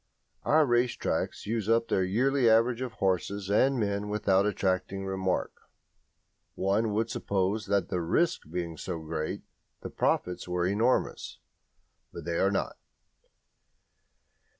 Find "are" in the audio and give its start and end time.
12.39-12.49